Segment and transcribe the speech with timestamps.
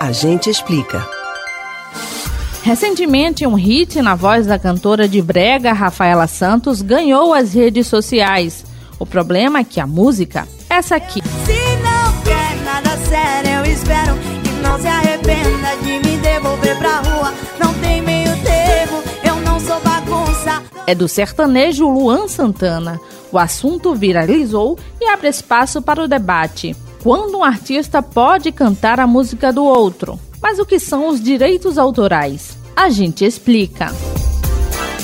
[0.00, 1.04] A gente explica.
[2.62, 8.64] Recentemente, um hit na voz da cantora de brega Rafaela Santos ganhou as redes sociais.
[8.96, 11.20] O problema é que a música, essa aqui.
[11.44, 14.14] Se não quer nada sério, eu espero
[14.44, 17.34] que não se arrependa de me devolver pra rua.
[17.58, 20.62] Não tem meio termo, eu não sou bagunça.
[20.86, 23.00] É do sertanejo Luan Santana.
[23.32, 26.76] O assunto viralizou e abre espaço para o debate.
[27.02, 30.18] Quando um artista pode cantar a música do outro?
[30.42, 32.58] Mas o que são os direitos autorais?
[32.74, 33.92] A gente explica.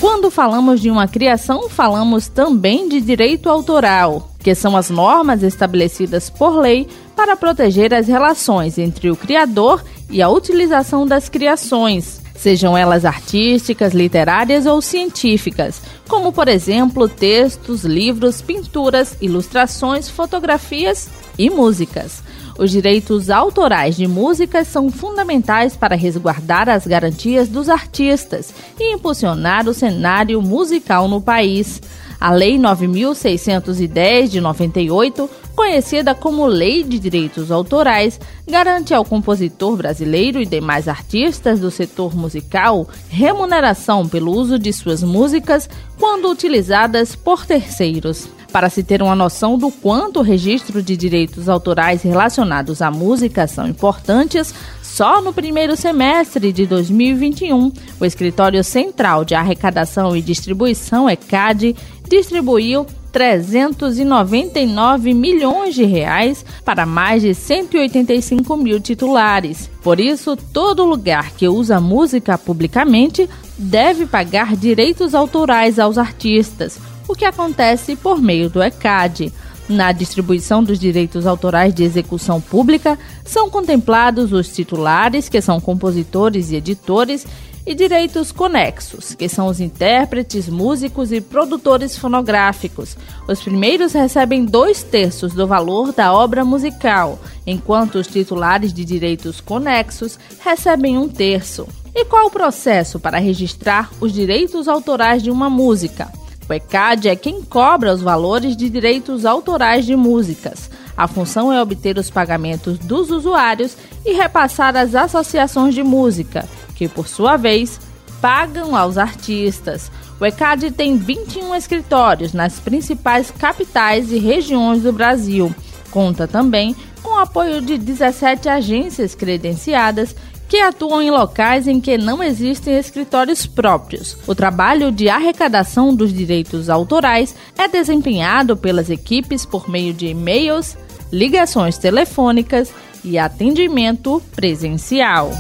[0.01, 6.29] Quando falamos de uma criação, falamos também de direito autoral, que são as normas estabelecidas
[6.29, 12.77] por lei para proteger as relações entre o criador e a utilização das criações, sejam
[12.77, 21.09] elas artísticas, literárias ou científicas, como por exemplo textos, livros, pinturas, ilustrações, fotografias
[21.39, 22.23] e músicas.
[22.57, 29.69] Os direitos autorais de músicas são fundamentais para resguardar as garantias dos artistas e impulsionar
[29.69, 31.83] o cenário musical no país.
[32.21, 40.41] A Lei 9610 de 98, conhecida como Lei de Direitos Autorais, garante ao compositor brasileiro
[40.41, 47.45] e demais artistas do setor musical remuneração pelo uso de suas músicas quando utilizadas por
[47.47, 48.29] terceiros.
[48.55, 53.49] Para se ter uma noção do quanto o registro de direitos autorais relacionados à música
[53.49, 61.11] são importantes, só no primeiro semestre de 2021, o Escritório Central de Arrecadação e Distribuição,
[61.11, 61.75] ECAD,
[62.09, 69.69] distribuiu 399 milhões de reais para mais de 185 mil titulares.
[69.83, 77.17] Por isso, todo lugar que usa música publicamente deve pagar direitos autorais aos artistas o
[77.17, 79.33] que acontece por meio do ECAD.
[79.69, 86.51] Na distribuição dos direitos autorais de execução pública, são contemplados os titulares, que são compositores
[86.51, 87.25] e editores,
[87.65, 92.97] e direitos conexos, que são os intérpretes, músicos e produtores fonográficos.
[93.27, 99.41] Os primeiros recebem dois terços do valor da obra musical, enquanto os titulares de direitos
[99.41, 101.67] conexos recebem um terço.
[101.95, 106.13] E qual o processo para registrar os direitos autorais de uma música?
[106.49, 110.71] O ECAD é quem cobra os valores de direitos autorais de músicas.
[110.97, 116.87] A função é obter os pagamentos dos usuários e repassar às associações de música, que,
[116.87, 117.81] por sua vez,
[118.21, 119.91] pagam aos artistas.
[120.21, 125.55] O ECAD tem 21 escritórios nas principais capitais e regiões do Brasil.
[125.91, 130.15] Conta também com o apoio de 17 agências credenciadas
[130.49, 134.17] que atuam em locais em que não existem escritórios próprios.
[134.27, 140.77] O trabalho de arrecadação dos direitos autorais é desempenhado pelas equipes por meio de e-mails,
[141.13, 142.73] ligações telefônicas
[143.05, 145.31] e atendimento presencial.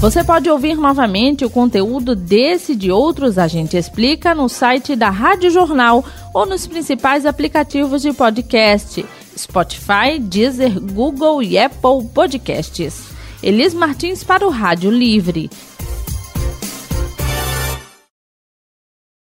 [0.00, 4.94] Você pode ouvir novamente o conteúdo desse e de outros A Gente Explica no site
[4.94, 9.04] da Rádio Jornal ou nos principais aplicativos de podcast:
[9.36, 13.17] Spotify, Deezer, Google e Apple Podcasts.
[13.42, 15.48] Elis Martins para o Rádio Livre.